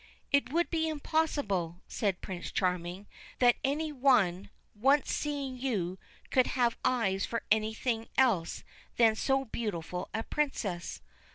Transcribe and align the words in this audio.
'It 0.31 0.51
would 0.51 0.71
be 0.71 0.87
impossible,' 0.89 1.79
said 1.87 2.21
Prince 2.21 2.51
Charming,' 2.51 3.05
that 3.37 3.57
any 3.63 3.91
one 3.91 4.49
once 4.73 5.11
seeing 5.11 5.57
you 5.59 5.99
could 6.31 6.47
have 6.57 6.75
eyes 6.83 7.23
for 7.23 7.43
anything 7.51 8.07
else 8.17 8.63
than 8.97 9.13
so 9.15 9.45
beautiful 9.45 10.09
a 10.11 10.23
Princess.' 10.23 11.03